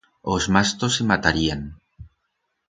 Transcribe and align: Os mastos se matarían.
Os 0.35 0.43
mastos 0.55 0.91
se 0.97 1.03
matarían. 1.11 1.61